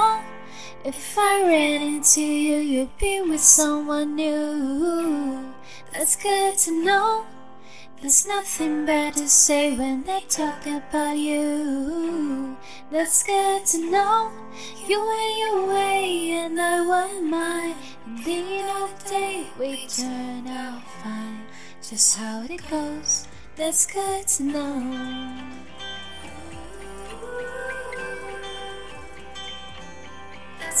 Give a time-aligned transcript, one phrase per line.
[0.00, 0.22] Know.
[0.84, 5.52] If I ran into you, you'd be with someone new.
[5.92, 7.26] That's good to know.
[8.00, 12.56] There's nothing bad to say when they talk about you.
[12.90, 14.32] That's good to know.
[14.88, 17.76] You went your way and I went mine.
[18.06, 21.44] And the end of the day, we turn out fine.
[21.82, 23.28] Just how it goes.
[23.56, 25.69] That's good to know.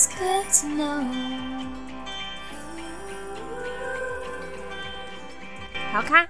[0.00, 1.04] It's good to know.
[5.92, 6.26] 好看。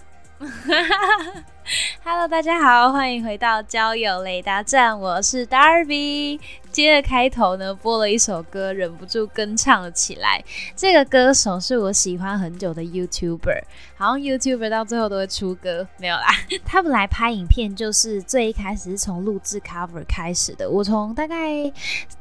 [2.02, 6.41] Hello，大家好，欢迎回到交友雷达站，我是 Darby。
[6.72, 10.42] 今天的开头呢，播了一首歌，忍不住跟唱了起来。
[10.76, 13.62] 这个歌手是我喜欢很久的 YouTuber，
[13.96, 16.28] 好像 YouTuber 到最后都会出歌，没有啦。
[16.64, 20.70] 他们来拍影片，就是最一开始是从录制 cover 开始的。
[20.70, 21.64] 我从大概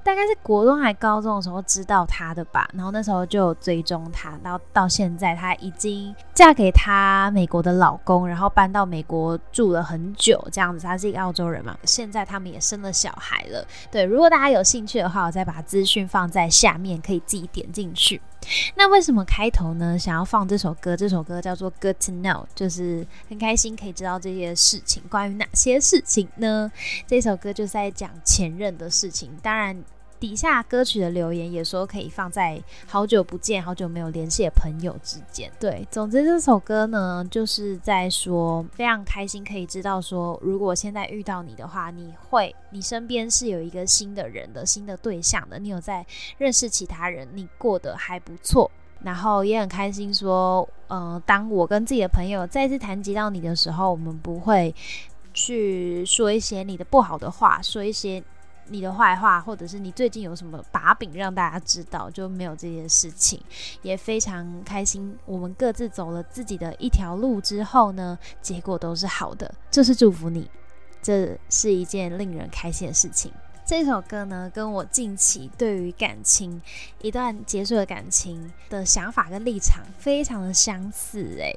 [0.04, 10.88] 大概是国中还高中的时候知道他的吧，然后那时候就有追踪他，到到现在他已经嫁给他美国的老公，然后搬到美国住了很久，这样子。
[10.88, 13.64] 他是一个澳洲人嘛，现在他们也生了小孩了。
[13.92, 18.22] 对，如果大大家有兴趣的话，我再把资讯放在下面，可以自己点进去。
[18.76, 20.00] 那为什么开头呢？
[20.00, 20.96] 想要放这首歌？
[20.96, 25.04] 这首歌叫做《Good to Know》，就是很开心可以知道这些事情。
[25.10, 26.72] 关于哪些事情呢？
[27.06, 29.30] 这首歌就是在讲前任的事情。
[29.42, 29.84] 当然，
[30.20, 35.50] 底下歌曲的留言也说可以放在好久不见、好久没有联系的朋友之间。
[35.60, 46.06] 对，总之这首歌呢，就是在说非常开心，可以知道说，如果现在遇到你的话，你会，你身边是有一个新的人的、新的对象的，你有在
[46.38, 48.70] 认识其他人，你过得还不错。
[49.02, 54.76] 然后也很开心说，呃，当我跟自己的朋友再次谈及到你的时候，我们不会
[55.34, 58.22] 去说一些你的不好的话，说一些
[58.70, 63.40] 你的坏话，或者是你最近有什么把柄让大家知道，就没有这件事情。
[63.82, 70.50] 也非常开心，我们各自走了自己的一条路之后呢，结果都是好的，就是祝福你，
[71.02, 73.32] 这是一件令人开心的事情。
[73.66, 76.60] 这首歌呢，跟我近期对于感情
[77.02, 81.56] 一段结束的感情的想法跟立场非常的相似诶。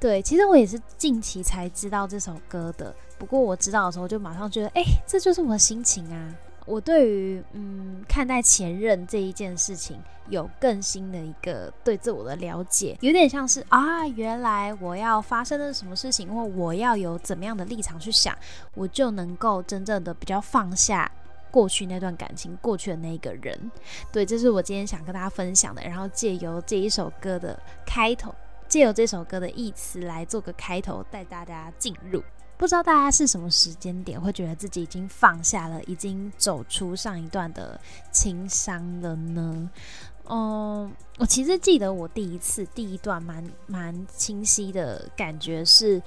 [0.00, 6.34] 对，其实我也是近期才知道这首歌的，不过我知道的时候就马上觉得，哎、这就是我的心情啊。
[6.64, 18.36] 我对于嗯看待前任这一件事情有更新的一个对自我的了解，有点像是啊，原来我要发生的是什么事情，或我要有怎么样的立场去想，
[18.74, 21.10] 我就能够真正的比较放下。
[21.50, 23.70] 过去那段感情，过去的那个人，
[24.10, 25.80] 对，这是我今天想跟大家分享的。
[25.82, 28.34] 然后借由这一首歌的开头，
[28.66, 32.20] 借由这首歌的意词来做个开头，带大家进入。
[32.56, 37.78] 不知道大家是什么时间点会觉得自己已经放下了，已经走出上一段的
[38.10, 39.70] 情伤了呢？
[40.26, 46.00] 嗯，我其实记得我第一次第一段蛮蛮清晰的感觉是，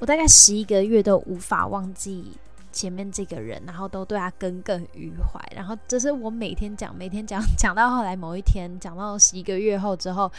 [0.00, 2.32] 我大概十一个月都无法忘记
[2.72, 10.32] 前面这个人，然后都对他耿耿于怀，然后这是我每天讲，每天讲，讲到后来某一天，讲到十一个月后之后，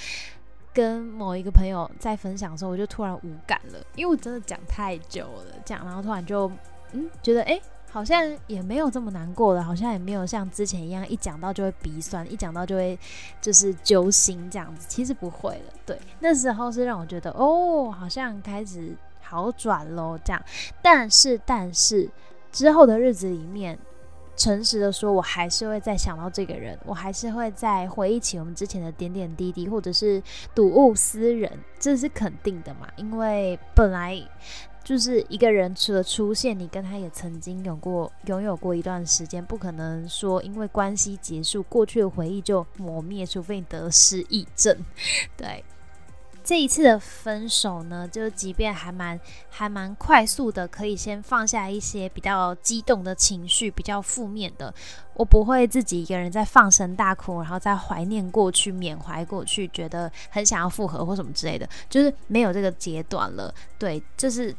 [0.77, 6.51] 跟某一个朋友在分享的时候，我就突然无感了，因为我真的讲太久了，讲，然后突然就
[6.93, 7.53] 嗯觉得哎。
[7.53, 13.00] 诶好像也没有这么难过了，好像也没有像之前一样，一讲到就会鼻酸，一讲到就会
[13.41, 14.85] 就是揪心这样子。
[14.89, 20.44] 其实不会了，对，那时候是让我觉得哦，好像开始好转喽这样。
[20.81, 22.07] 但是，但是
[22.51, 23.80] 之后的日子里面，
[24.38, 30.24] 诚实的说，我还是会再想到这个人，我还是会再回忆起我们之前的点点滴滴，或者是
[30.56, 34.24] 睹物思人，这是肯定的嘛，因为本来。
[34.84, 44.74] 就是一个人除了出现，你跟他也曾经有过拥有过一段时间，不可能说因为关系结束，过去的回忆就磨灭，除非你得失忆症。
[45.36, 45.62] 对，
[46.47, 54.73] 这一次的分手呢，就即便还蛮还蛮快速的，可以先放下一些比较激动的情绪，比较负面的，
[55.15, 63.53] 我不会自己一个人在放声大哭，然后再怀念过去、缅怀过去，觉得很想要复合或什么之类的，就是没有这个阶段了。
[63.77, 64.55] 对，就是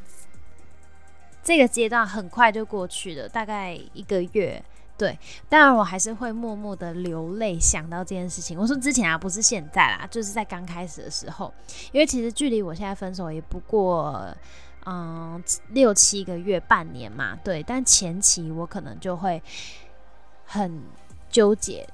[1.42, 4.62] 这个阶段很快就过去了，大概一个月。
[4.98, 5.16] 对，
[5.48, 8.58] 当然我还是会默默的流泪，想到这件事情。
[8.58, 11.54] 我说之前啊，不是现在啦，就是在刚开始的时候，
[11.92, 14.26] 因为其实距离我现在分手也不过
[14.86, 17.38] 嗯六七个月、半年嘛。
[17.44, 19.40] 对，但前期我可能就会
[20.44, 20.82] 很
[21.30, 21.88] 纠结，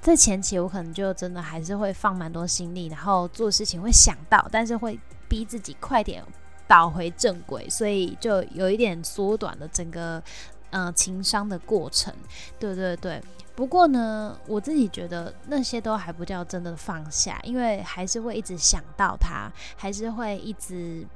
[0.00, 4.98] 在前期我可能就真的还是会放蛮多心力，然后做事情会想到，但是会
[5.28, 6.20] 逼自己快点
[6.66, 10.20] 倒回正轨，所以就有一点缩短了整个。
[10.76, 12.12] 嗯，情商的过程，
[12.58, 13.22] 对对对。
[13.54, 21.06] 不过呢，我自己觉得那些都还不叫真的放下，因为还是会一直想到他，还是会一直，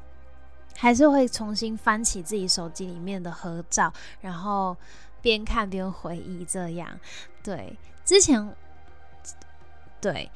[0.75, 3.93] 还是会重新翻起自己手机里面的合照，
[4.23, 4.75] 然后
[5.21, 6.43] 边看边回忆。
[6.47, 6.89] 这样，
[7.43, 8.57] 对，之前，
[10.01, 10.31] 对，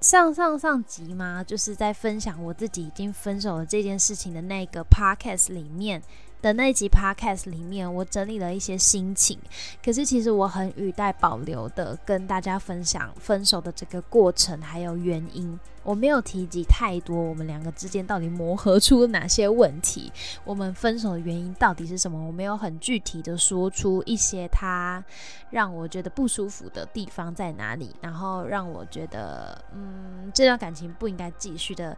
[0.00, 6.02] 上上上集嘛，就是在分享我自己已经分手了这件事情的那个 podcast 里面。
[6.42, 9.38] 的那集 podcast 里面，我整理了一些心情，
[9.84, 20.12] 可是其实我很语带保留的跟大家分享分手的这个过程还有原因，我没有提及太多我们两个之间到底磨合出哪些问题，
[20.44, 25.02] 我们分手的原因到底是什么，我没有很具体的说出一些他
[25.50, 31.96] 让我觉得不舒服的地方在哪里，然后让我觉得嗯这段感情不应该继续的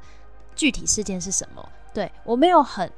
[0.55, 2.91] 具体事件是什么，对我没有很。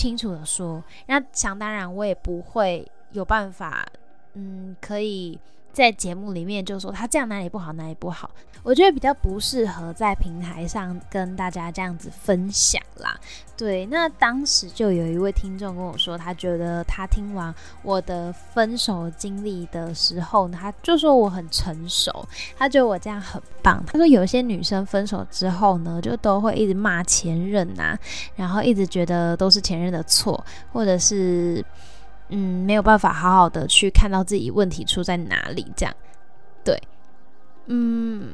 [0.00, 3.86] 清楚的说，那想当然，我也不会有办法，
[4.32, 5.38] 嗯，可以
[5.72, 8.30] 在节目里面就说他这样哪里不好，哪里不好。
[8.62, 13.18] 我觉得比较不适合在平台上跟大家这样子分享啦。
[13.56, 22.12] 对，那当时就有一位听众跟我说，他觉得他听完我的分手经历的时候，他就说我很成熟，
[22.58, 23.82] 他觉得我这样很棒。
[23.86, 27.98] 他说有些女生分手之后呢，就都会一直骂前任呐，
[28.36, 31.64] 然后一直觉得都是前任的错，或者是
[32.30, 35.94] 嗯没有办法好好的去看到自己问题出在哪里这样。
[36.64, 36.80] 对，
[37.66, 38.32] 嗯。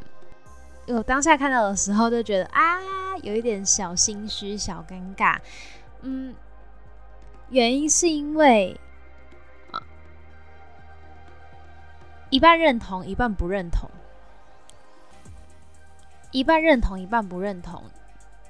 [0.88, 5.36] 我当下看到的时候就觉得啊，有一点小心虚、小尴尬。
[6.02, 6.32] 嗯，
[7.48, 8.78] 原因是因为，
[12.30, 13.90] 一半认同，一半不认同；
[16.30, 17.82] 一半认同，一半不认同。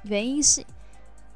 [0.02, 0.62] 原因是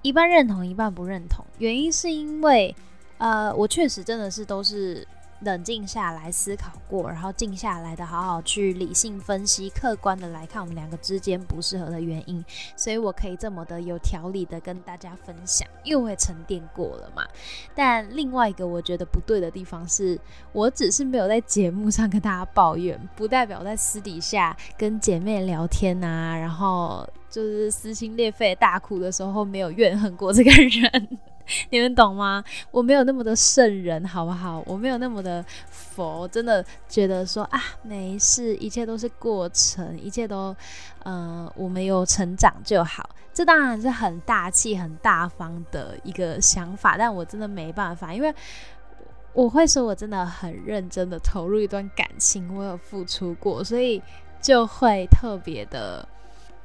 [0.03, 1.47] 一半认同，一半不认同。
[1.57, 2.77] 原因是因为
[3.21, 5.07] 呃，我确实真的是都是。
[5.43, 12.45] 冷静下来思考过，然后静下来的好好去理性分析、客观的来看我们两个之间不适合的原因，
[12.77, 17.27] 所以我可以这么的有条理的跟大家分享，因为沉淀过了嘛。
[17.75, 20.21] 但另外一个我觉得不对的地方是，
[20.53, 31.19] 我只是没有在节目上跟大家抱怨，不代表在私底下跟姐妹聊天啊，然后就是撕心裂肺大哭的时候没有怨恨过这个人。
[31.71, 32.43] 你们懂吗？
[32.71, 34.63] 我没有那么的圣人，好不好？
[34.67, 40.55] 我没有那么的佛，真的觉得说啊，没事，一切都是过程，一切都，
[41.05, 43.09] 嗯，我们有成长就好。
[43.33, 48.35] 这当然是很大气、很大方的一个想法，但我真的没办法，因为
[49.33, 54.03] 我会说我真的很认真的投入一段感情，我有付出过，所以
[54.41, 56.07] 就会特别的。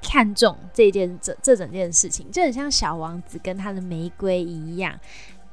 [0.08, 4.98] 看重这件这这整件事情，就很像小王子跟他的玫瑰一样。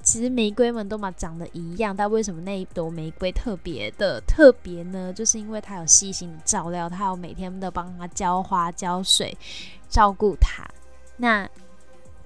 [0.03, 5.13] 其实玫瑰们都嘛长得一样，但为什么那一朵玫瑰特别的特别呢？
[5.13, 9.37] 就是因为他有细心的照料，他有每天的帮他浇花浇水，
[9.89, 10.65] 照顾他。
[11.17, 11.49] 那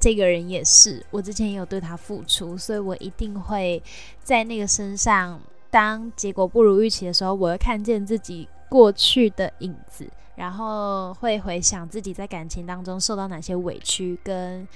[0.00, 3.82] 这个人也是，我之前也有对他付出，所以我一定会
[4.24, 5.38] 在那个身上，
[5.70, 10.08] 当结果不如预期的时候，我会看见自己过去的影子。
[10.36, 14.66] 然后会回想自己在感情当中受到哪些委屈，跟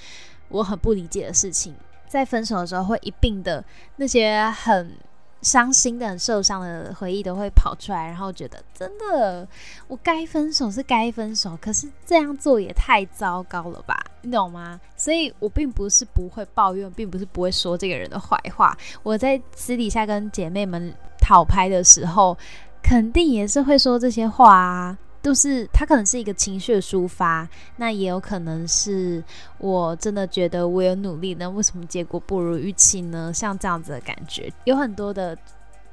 [0.49, 1.75] 我很不理解的事情，
[2.09, 3.64] 在分手的时候会一并的
[3.97, 4.97] 那些很
[5.43, 9.47] 伤心的、很受伤的回忆都会跑出来，然后觉得真的，
[9.87, 14.81] 我该分手是该分手，可是这样做也太糟糕了吧，你懂吗？
[14.97, 22.37] 所以我并不是不会抱怨，并不是不会说这个人的坏话，我在私底下跟姐妹们讨拍的时候，
[22.83, 24.99] 肯定也是会说这些话啊。
[25.23, 29.23] 都是他可能是一个情绪的抒发，那也有可能是
[29.59, 33.33] 我真的觉得我有努力，那为什么结果不如预期呢？
[33.33, 35.37] 像这样子的感觉，有很多的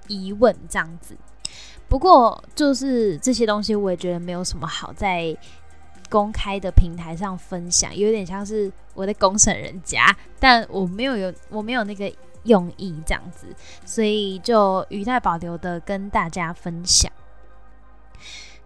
[0.07, 1.15] 疑问这样子。
[1.89, 5.35] 不过就是这些东西，我也觉得没有什么好在
[6.09, 12.09] 公开的平台上分享，有点像是我在公审人家，但我没有有我没有那个
[12.43, 13.47] 用意这样子，
[13.85, 17.11] 所以就语带保留的跟大家分享。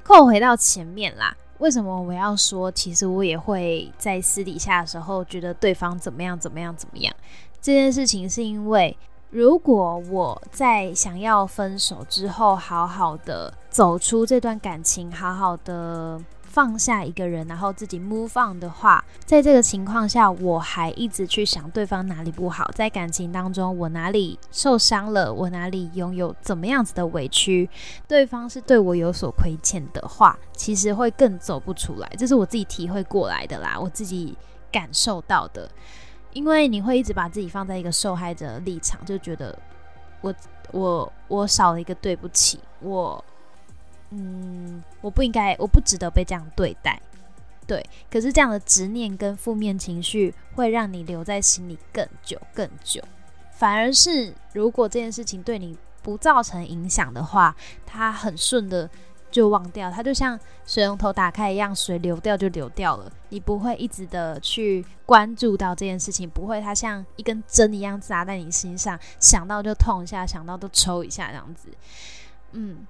[0.03, 7.13] 扣回到前面啦，为什么我要说，其实我也会在私底下的时候觉得对方怎么样怎么样怎么样
[7.61, 8.97] 这件事情，是因为。
[9.33, 27.69] 如果我在想要分手之后，好好的走出这段感情，好好的放下一个人，然后自己 move on 的话，在这个情况下，我还一直去想对方哪里不好，在感情当中我哪里受伤了，我哪里拥有怎么样子的委屈，
[28.05, 32.11] 对方是对我有所亏欠的话，其实会更走不出来。
[32.17, 34.37] 这是我自己体会过来的啦，我自己
[34.69, 35.69] 感受到的。
[36.33, 39.57] 因为你会一直把自己放在一个受害者的立场，就觉得
[40.21, 40.33] 我
[40.71, 43.23] 我我少了一个对不起，我
[44.11, 47.01] 嗯我不应该，我不值得被这样对待，
[47.65, 47.85] 对。
[48.09, 53.01] 可是这样的执念跟负面情绪会让你留在心里更久更久，
[53.51, 58.89] 反而是如果这件事情对你不造成影响的话，它很顺的。
[59.31, 63.09] 就忘掉，它就像水龙头打开一样，水流掉就流掉了。
[63.29, 71.69] 你不会一直的去关注到这件事情，不会它像一根针一样扎在你心上，想到就痛一下，想到就抽一下这样子。
[72.51, 72.85] 嗯，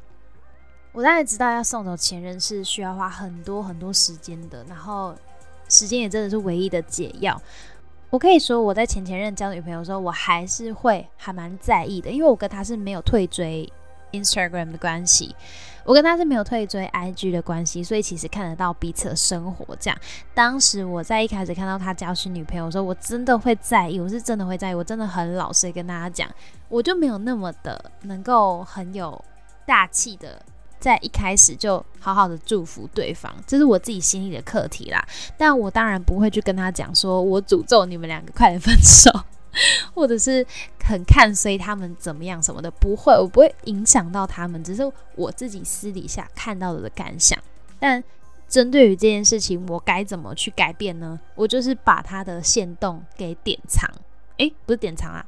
[0.93, 5.15] 我当然知道要送走前任是需要花很多很多时间的，然后
[5.69, 7.41] 时间也真的是唯一的解药。
[8.09, 13.71] 我可以说我在前前任交女朋友的时候，我还是会还蛮在意的，因为我跟他是没有退追
[14.11, 15.33] Instagram 的关系。
[15.83, 19.75] 我跟他是没有退追 IG 的关系，所以其实看得到彼此的生活。
[19.77, 19.97] 这样，
[20.33, 26.29] 当时我在一开始看到他交新女朋友的时候，我真的会在意，我是真的会在意，我真的很老实跟大家讲，
[26.69, 29.19] 我就没有那么的能够很有
[29.65, 30.39] 大气的，
[30.81, 35.01] 在一开始就好好的祝福对方，这是我自己心里的课题啦。
[35.37, 39.09] 但我当然不会去跟他讲，说我诅咒你们两个快点分手。
[39.93, 40.47] 或者是
[40.81, 44.81] 很看衰他们怎么样什么的，不会，我不会影响到他们，只是
[45.13, 47.37] 我自己私底下看到的感想。
[47.77, 48.01] 但
[48.47, 51.19] 针对于这件事情，我该怎么去改变呢？
[51.35, 53.85] 我就是把他的线动给典藏，
[54.37, 55.25] 诶，不是典藏啊，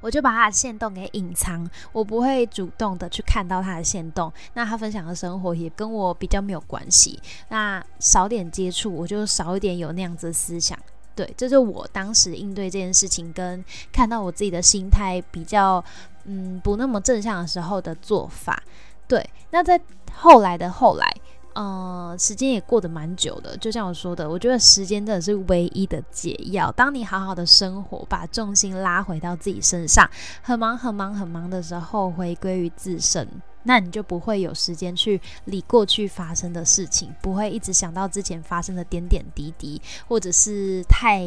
[0.00, 4.32] 我就把他的线动给隐藏，我不会主动的去看到他的线动。
[4.54, 10.78] 那他分享的生活也跟我比较没有关系，那少点接触，我就少一点有那样子的思想。
[11.14, 15.84] 对，这是我当时应对这件事情，跟看到我自己的心态比较，
[16.24, 18.62] 嗯，不那么正向的时候的做法。
[19.06, 19.78] 对，那在
[20.14, 21.14] 后来的后来，
[21.62, 23.54] 嗯，时间也过得蛮久的。
[23.58, 26.72] 就像我说的，我觉得时间真的是唯一的解药。
[26.72, 33.28] 当你好好的生活，把重心拉回到自己身上，很忙很忙很忙的时候，回归于自身。
[33.64, 41.26] 那你就不会有时间去理过去发生的事情，不会一直想到之前发生的点点滴滴，或者是太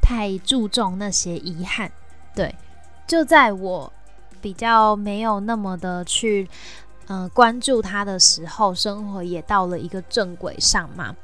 [0.00, 1.92] 太注重那些遗憾。
[2.34, 2.54] 对，
[3.06, 3.92] 就在我
[4.40, 6.48] 比较没有那么的去
[7.06, 11.14] 嗯关注他的时候，生活也到了一个正轨上嘛。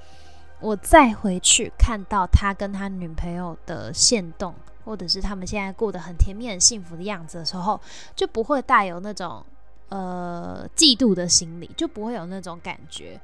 [0.61, 7.81] 我再回去看到他跟他女朋友的线动，或者是他们现在过得很甜蜜、很幸福的样子的时候，
[8.15, 9.45] 就不会带有那种。
[9.89, 13.21] 呃，嫉妒的心理就不会有那种感觉，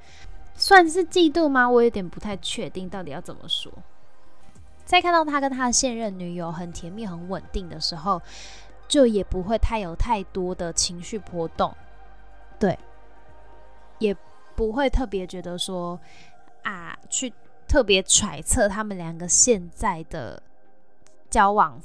[0.54, 1.66] 算是嫉妒吗？
[1.66, 3.72] 我有点不太确定到底要怎么说。
[4.84, 8.20] 在看到他跟他的现任女友很甜蜜、很稳定的时候，
[8.86, 11.74] 就也不会太有太多的情绪波动，
[12.58, 12.78] 对，
[13.98, 14.16] 也
[14.54, 15.98] 不会特别觉得说
[16.62, 17.32] 啊，去
[17.66, 20.42] 特别揣测他们两个现在的
[21.30, 21.80] 交往。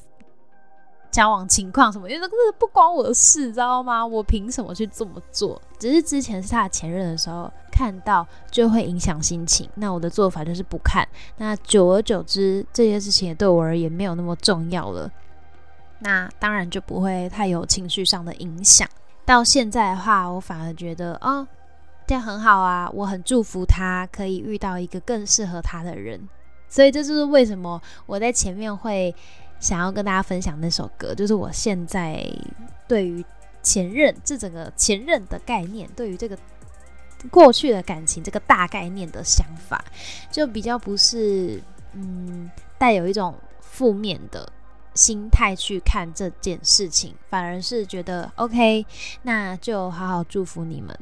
[1.11, 4.03] 交往情况什么，因为这个不关我的事，知道吗？
[4.03, 5.61] 我凭什么去这么做？
[5.77, 9.69] 只是之前是他的前任的时候看到，就会影响心情。
[9.75, 11.07] 那我的做法就是不看。
[11.37, 15.11] 那久而久之，这些事情也对我而言没有那么重要了。
[15.99, 18.89] 那当然就不会太有情绪上的影响。
[19.25, 21.47] 到现在的话，我反而觉得哦，
[22.07, 26.27] 这样很好啊，我很祝福他可以遇到一个更适合他的人。
[26.67, 29.13] 所以这就是为什么我在前面会。
[29.59, 32.21] 想要跟大家分享那首歌，就是我现在
[32.85, 33.23] 对于
[33.61, 36.37] 前任这整个前任的概念，对于这个
[37.31, 39.81] 过去的感情这个大概念的想法，
[40.29, 41.63] 就比较不是
[41.93, 44.51] 嗯带有一种负面的
[44.93, 48.85] 心态去看这件事情，反而是觉得 OK，
[49.23, 50.97] 那就好好祝福你们。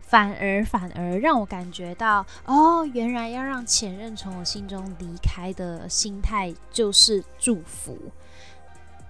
[0.00, 7.98] 反而反而让我感觉到，哦，原来要让前任从我心中离开的心态就是祝福。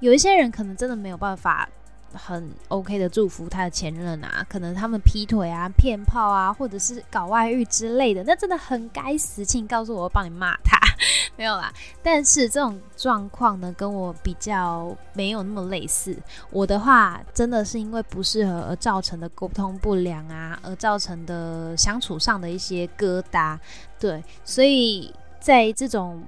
[0.01, 1.69] 有一些人可能真的没有办法
[2.13, 10.79] 很 OK 的祝福他的前任啊，可能他们劈腿啊、骗炮啊，或者是搞外遇之类的，那真的很该死，请告诉我，我帮你骂他，
[11.37, 11.73] 没有啦。
[12.03, 16.17] 但是这种状况呢，跟我比较没有那么类似。
[16.51, 23.59] 我的话，真的是因为不适合而造成的沟通不良啊，而造成的相处上的一些疙瘩，
[23.99, 26.23] 对，所以在这种。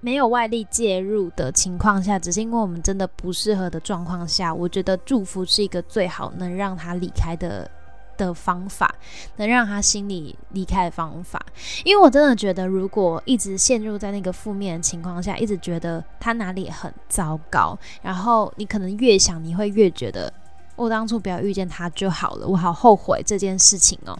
[0.00, 7.68] 没有外力介入的情况下，只是因为我们真的不适合的状况下，我觉得祝福是一个最好能让他离开的
[8.16, 8.94] 的方法，
[9.36, 11.44] 能让他心里离开的方法。
[11.84, 20.32] 因为我真的觉得，如果一直陷入在那个负面的情况下，一直觉得他哪里很糟糕，然后你可能越想，你会越觉得
[20.76, 24.16] 我当初不要遇见他就好了，我好后悔这件事情哦。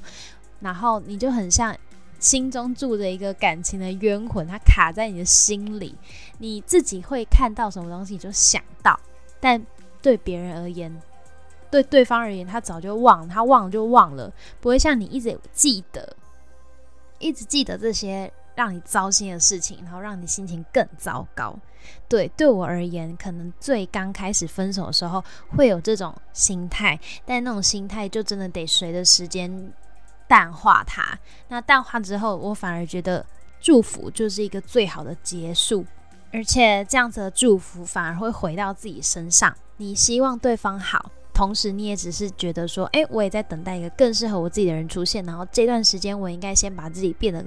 [0.58, 1.73] 然后你就很像。
[2.19, 5.95] 心中住着一个感情的冤魂，它卡在你的心里，
[6.39, 8.99] 你自己会看到什么东西就想到，
[9.41, 9.65] 但
[10.03, 11.01] 对别人而言，
[11.71, 16.17] 对对方而言，他早就忘，他忘了就忘了，不会像你一直记得，
[17.19, 21.57] 一直记得这些让你糟心的事情，然后让你心情更糟糕。
[22.09, 25.23] 对，对我而言，可能最刚开始分手的时候
[25.57, 29.73] 会有这种心态，但那种心态就真的得随着时间。
[30.28, 31.18] 淡化它，
[31.49, 33.25] 那淡化之后，我反而觉得
[33.58, 35.85] 祝福就是一个最好的结束，
[36.32, 39.52] 而且这样子的祝福反而会回到自己身上。
[39.78, 47.44] 你希望对方好，同时你也只是觉得说，诶，我也在等待一个更适合我自己的人出现，然后这段时间我应该先把自己变得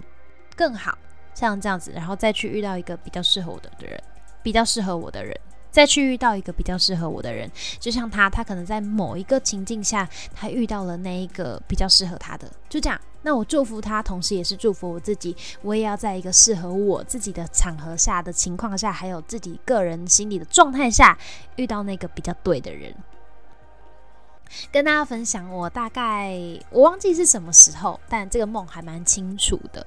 [0.56, 0.98] 更好，
[1.34, 4.02] 像这样子，然后再去遇到一个比较适合我的人，
[4.42, 5.38] 比较适合我的人。
[5.72, 7.50] 再去遇到一个比较适合我的人，
[7.80, 13.00] 就像他，他可能在某一个情境下，他遇到了那一个比较适合他的，就这样。
[13.24, 21.18] 那我祝福他，同时也是祝福我自己，我也要在一个适合我自己的场合下的情况下，还有自己个人心理的状态下，
[21.56, 22.94] 遇到那个比较对的人。
[24.72, 26.38] 跟大家分享，我大概
[26.72, 29.86] 我忘记是什么时候，但这个梦还蛮清楚的。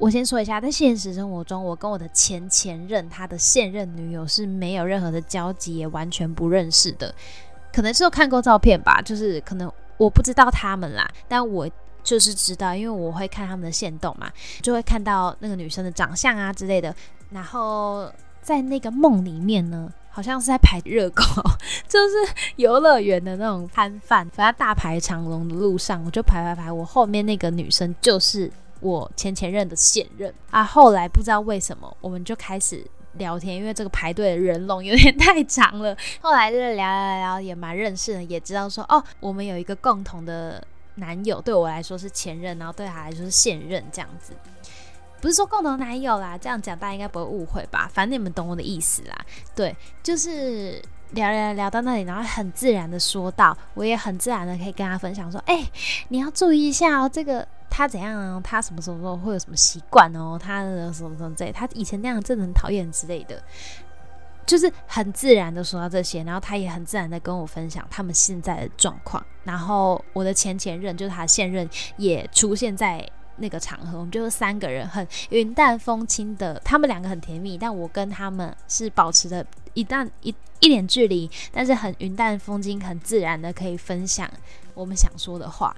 [0.00, 7.14] 我先说一下，在现实生活中，我跟我的前前任他的现任女友是没有任何的交集，也完全不认识的。
[7.70, 11.68] 可能是有看过照片吧，就是可能我不知道他们啦，但我
[12.02, 14.32] 就是知道，因为我会看他们的线动嘛，
[14.62, 16.96] 就会看到那个女生的长相啊之类的。
[17.28, 18.10] 然后
[18.40, 21.22] 在那个梦里面呢，好像是在排热狗，
[21.86, 22.14] 就是
[22.56, 28.50] 游乐园的那种摊贩，反正大排长龙的路上，我就排排排，我后面那个女生就是。
[28.80, 35.96] 我前前任的现任啊，后来不知道为什么，我们就开始聊天，因为这个排队的人龙有点太长了。
[36.20, 40.62] 后来就是聊聊聊，也蛮认识的，也知道说哦，我们有一个共同的
[40.96, 44.32] 男友，对我来说是前任，然后对他来说是现任，这样子。
[45.20, 47.90] 不是说共同男友啦，这样讲大家应该不会误会吧？
[47.92, 49.26] 反正你们懂我的意思啦。
[49.54, 50.80] 对，就是
[51.12, 55.68] 聊聊聊到那里，然后很自然的说到，我也很自然的可以跟他分享说，哎，
[56.08, 57.46] 你要注意一下哦，这个。
[57.72, 58.42] 他怎样？
[58.42, 60.36] 他什么时候会有什么习惯哦？
[60.36, 60.60] 他
[60.92, 63.40] 什么什么之类，他以前那样真的很讨厌之类的，
[64.44, 69.24] 就是很自然的说到这些，然后他也很自然的跟我分享他们现在的状况。
[69.44, 84.30] 然后我的前前任就是他现任也出现在那个场合，我们就是三个人很云淡风轻的，他们两个很甜蜜，但我跟他们是保持着一旦一一点距离，但是很云淡风轻、很自然的可以分享
[84.74, 85.74] 我们想说的话。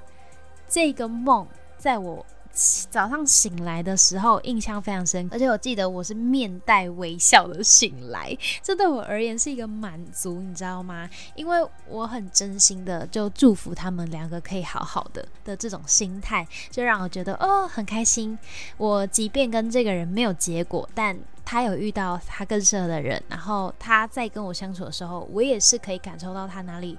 [0.68, 1.46] 这个梦。
[1.78, 11.08] 在我早上醒来的时候，印象非常深，而且我记得我是面带微笑的醒来，这对我而言是一个满足，你知道吗？
[11.34, 18.38] 因为我很真心的就祝福他们两个可以好好的的这种心态，就让我觉得哦很开心。
[18.76, 26.98] 我即便跟这个人没有结果，但他有遇到他更适合的人，然后他在跟我相处的时候，我也是可以感受到他哪里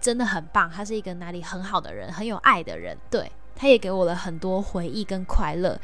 [0.00, 3.30] 真的很棒，他是一个哪里很好的人，很有爱的人，对。
[3.54, 5.80] 他也给我了很多回忆跟快乐，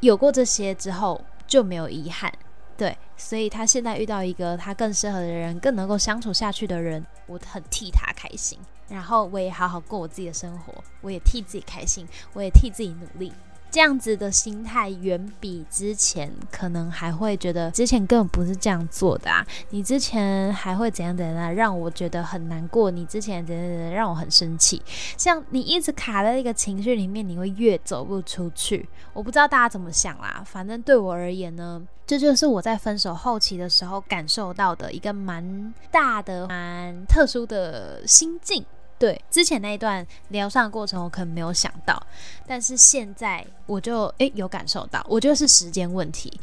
[0.00, 2.32] 有过这些之后就没有遗憾，
[2.76, 13.32] 对，所以他现在遇到一个他更适合的人，更能够相处下去的人，我很替他开心，然后我也好好过我自己的生活，我也替自己开心，我也替自己努力。
[13.70, 19.46] 这样子的心态远比之前可能还会觉得之前根本不是这样做的啊！
[19.70, 22.90] 你之前还会怎样怎样，让我觉得很难过。
[22.90, 24.82] 你之前怎样怎样，让我很生气。
[25.16, 28.88] 像你一直卡在一个情绪里面，你会越走不出去。
[29.12, 38.64] 我不知道大家怎么想啦，反正对我而言呢，这就是我在分手后期的时候感受到的一个蛮大的、蛮特殊的心境。
[38.98, 42.02] 对，之前那一段疗伤的过程，我可能没有想到，
[42.46, 46.40] 但是现在我就诶有感受到，我觉得是时间问题。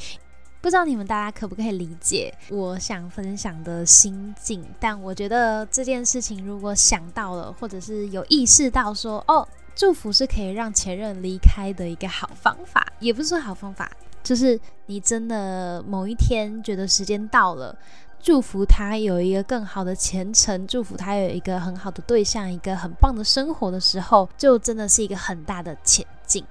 [0.62, 4.66] 不知道你们大家可不可以理解我想分享的心境？
[4.80, 13.92] 但我觉得这件事情如果想到了，或者是有意识到说，哦，祝福是可以让前任离开的一个好方法，也不是说好方法，
[14.24, 17.78] 就是你真的某一天觉得时间到了。
[18.20, 26.44] 祝福他有一个更好的前程，祝福他有一个很好的对象，一个很棒的生活的时候，就真的是一个很大的前进。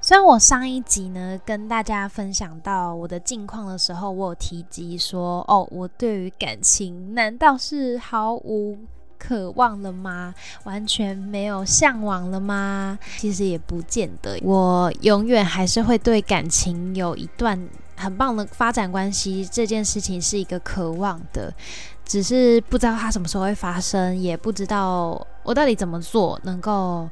[0.00, 8.78] 虽然我上一集呢跟大家分享到我的近况的时候，我有提及说，哦，我对于感情难道是毫无
[9.18, 10.34] 渴望了吗？
[10.64, 12.98] 完全没有向往了吗？
[13.18, 17.68] 其实也不见得，我永远还是会对感情有一段。
[18.00, 21.52] 很棒的发展关系这件事情是一个渴望的，
[22.04, 27.08] 只是不知道它什么时候会发生，也不知道我到底怎么做能够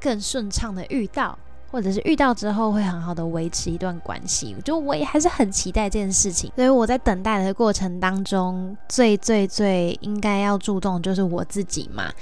[0.00, 1.38] 更顺畅的遇到，
[1.70, 4.54] 或者是遇到之后会很好的维持一段关系。
[4.64, 12.12] 就我也还是很期待这件事情，所以我在等待的过程当中，最最最应该要注重就是我自己嘛。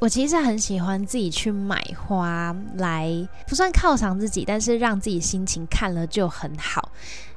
[0.00, 6.90] 我其实很喜欢自己去买花来，不算犒赏自己，但是让自己心情看了就很好。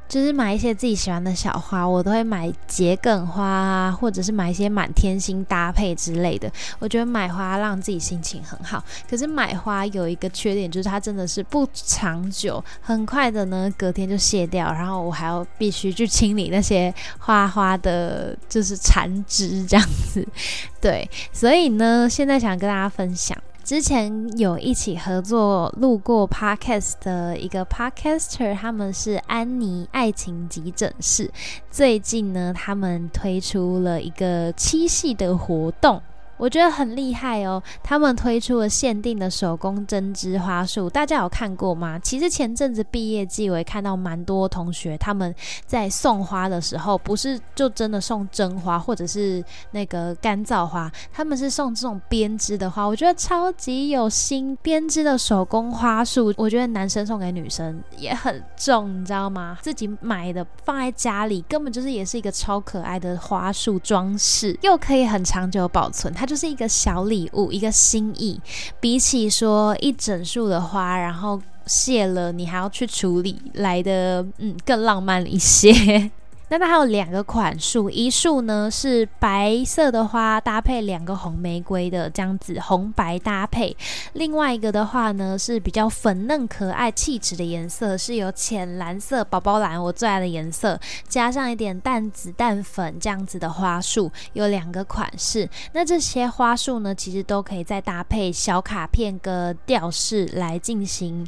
[0.08, 6.52] 就是买一些自己喜欢的小花，我都会买桔梗花啊，或者是买一些满天星搭配之类的。
[6.80, 8.84] 我觉得买花让自己心情很好。
[9.10, 20.26] 可是买花有一个缺点，就是它真的是不长久，很快的呢，隔天就谢掉，然后我还要必须去清理那些花花的，就是残枝这样子。
[20.80, 23.38] 对，所以呢，现在想跟大家分享。
[23.68, 31.30] 之前有一起合作录过 podcast 的一个 podcaster，他们是安妮爱情急诊室。
[31.70, 36.02] 最近呢，他们推出了一个七夕的活动。
[36.38, 37.62] 我觉得很厉害哦！
[37.84, 41.98] 他们推出了限定的手工针织花束，大家有看过吗？
[42.00, 45.34] 其实前阵子毕业季，我也看到蛮多同学他们
[45.66, 54.56] 在送花的时候，不是就真的送真花或者是那个干燥花，他们是送这种编织的花，我觉得超级有心。
[54.62, 59.58] 编织的手工花束，我觉得男生送给女生也很重，你知道吗？
[59.62, 66.14] 自己买的放在家里，根本就是也是一个超可爱的花束装饰，又可以很长久保存。
[66.14, 68.40] 它就是一个小礼物，一个心意，
[68.82, 76.12] 比起说一整束的花，然后谢了，你还要去处理，来的嗯更浪漫一些。
[76.50, 83.76] 那它还有两个款束，一束呢是白色的花搭配两个红玫瑰的这样子红白搭配，
[84.14, 90.80] 另外一个的话呢是比较粉嫩可爱气质的颜色，是有浅蓝色宝宝蓝我最爱的颜色，
[91.10, 95.50] 加上一点淡紫淡粉这样子的花束，有两个款式。
[95.74, 101.28] 那这些花束呢，其实都可以再搭配小卡片跟吊饰来进行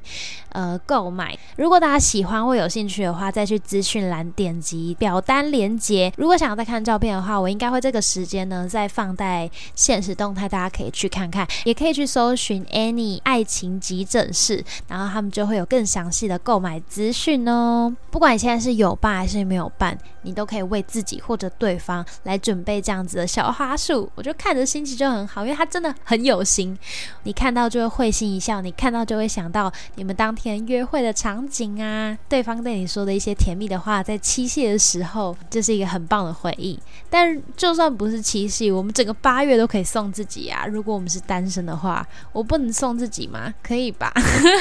[0.53, 1.37] 呃购买。
[1.57, 4.95] 如果大家喜欢或有兴趣的话，再去资讯栏点击。
[5.09, 17.91] 表单连接，如果想要再看照片的话，我应该会这个时间呢再放在现实动态，大家可以去看看，也可以去搜寻 Any 爱情急诊室，然后他们就会有更详细的购买资讯哦。
[18.11, 26.77] 不管你现在是有办还是没有办，你都可以为自己或者对方来准备这样子的小花束，我就看着心情就很好，因为他真的很有心，
[27.23, 34.98] 你看到就会会心一笑，你看到就会想到你们当天约会的场景啊，对方对你说的一些甜蜜的话，在七夕的时。
[34.99, 36.77] 之后，这是一个很棒的回忆。
[37.09, 40.65] 但就算不是七夕，我们整个八月都可以送自己啊！
[40.65, 43.53] 如果我们是单身的话，我不能送自己吗？
[43.63, 44.11] 可以吧？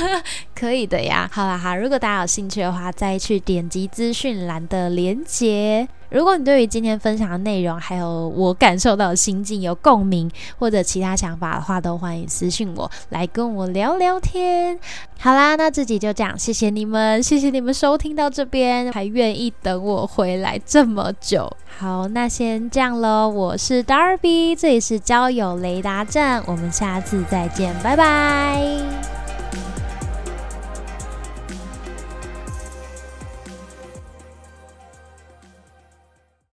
[0.55, 1.29] 可以的呀。
[1.33, 5.89] 好啦哈，如果大家有兴趣的话，再去点击资讯栏的连接。
[6.11, 14.79] 如果你对于今天分享的内容，还有我感受到的心境有共鸣，或者其他想法的话，都欢迎私信我来跟我聊聊天。
[15.19, 21.51] 好啦，那自己就这样，谢谢你们，谢谢你们收听到这边，还愿意等我回来这么久。
[21.79, 29.18] 好，那先这样喽，我是 Darby，这里是交友雷达站，我们下次再见，拜拜。